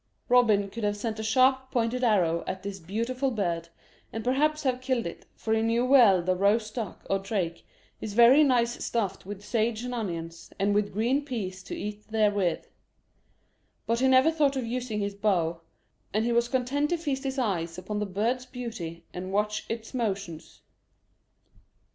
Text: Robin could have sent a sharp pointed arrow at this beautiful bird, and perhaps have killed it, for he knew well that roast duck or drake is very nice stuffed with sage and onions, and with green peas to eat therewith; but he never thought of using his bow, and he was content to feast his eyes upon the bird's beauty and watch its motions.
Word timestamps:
Robin 0.29 0.67
could 0.67 0.83
have 0.83 0.97
sent 0.97 1.19
a 1.19 1.23
sharp 1.23 1.69
pointed 1.69 2.03
arrow 2.03 2.43
at 2.47 2.63
this 2.63 2.79
beautiful 2.79 3.29
bird, 3.29 3.69
and 4.11 4.23
perhaps 4.23 4.63
have 4.63 4.81
killed 4.81 5.05
it, 5.05 5.27
for 5.35 5.53
he 5.53 5.61
knew 5.61 5.85
well 5.85 6.23
that 6.23 6.35
roast 6.37 6.73
duck 6.73 7.05
or 7.07 7.19
drake 7.19 7.67
is 8.01 8.15
very 8.15 8.43
nice 8.43 8.83
stuffed 8.83 9.27
with 9.27 9.45
sage 9.45 9.83
and 9.83 9.93
onions, 9.93 10.51
and 10.57 10.73
with 10.73 10.91
green 10.91 11.23
peas 11.23 11.61
to 11.61 11.75
eat 11.77 12.03
therewith; 12.07 12.65
but 13.85 13.99
he 13.99 14.07
never 14.07 14.31
thought 14.31 14.55
of 14.57 14.65
using 14.65 14.99
his 15.01 15.13
bow, 15.13 15.61
and 16.15 16.25
he 16.25 16.31
was 16.31 16.47
content 16.49 16.89
to 16.89 16.97
feast 16.97 17.23
his 17.23 17.37
eyes 17.37 17.77
upon 17.77 17.99
the 17.99 18.07
bird's 18.07 18.47
beauty 18.47 19.05
and 19.13 19.31
watch 19.31 19.67
its 19.69 19.93
motions. 19.93 20.63